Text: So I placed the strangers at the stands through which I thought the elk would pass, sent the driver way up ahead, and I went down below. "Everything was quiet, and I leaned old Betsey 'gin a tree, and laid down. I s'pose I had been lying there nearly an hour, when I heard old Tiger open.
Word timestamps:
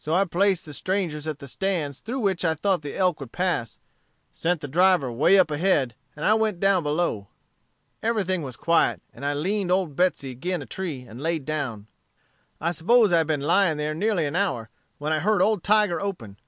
So 0.00 0.14
I 0.14 0.24
placed 0.24 0.66
the 0.66 0.74
strangers 0.74 1.28
at 1.28 1.38
the 1.38 1.46
stands 1.46 2.00
through 2.00 2.18
which 2.18 2.44
I 2.44 2.54
thought 2.56 2.82
the 2.82 2.96
elk 2.96 3.20
would 3.20 3.30
pass, 3.30 3.78
sent 4.34 4.62
the 4.62 4.66
driver 4.66 5.12
way 5.12 5.38
up 5.38 5.48
ahead, 5.48 5.94
and 6.16 6.24
I 6.24 6.34
went 6.34 6.58
down 6.58 6.82
below. 6.82 7.28
"Everything 8.02 8.42
was 8.42 8.56
quiet, 8.56 9.00
and 9.14 9.24
I 9.24 9.32
leaned 9.32 9.70
old 9.70 9.94
Betsey 9.94 10.34
'gin 10.34 10.60
a 10.60 10.66
tree, 10.66 11.02
and 11.02 11.22
laid 11.22 11.44
down. 11.44 11.86
I 12.60 12.72
s'pose 12.72 13.12
I 13.12 13.18
had 13.18 13.28
been 13.28 13.42
lying 13.42 13.76
there 13.76 13.94
nearly 13.94 14.26
an 14.26 14.34
hour, 14.34 14.70
when 14.98 15.12
I 15.12 15.20
heard 15.20 15.40
old 15.40 15.62
Tiger 15.62 16.00
open. 16.00 16.38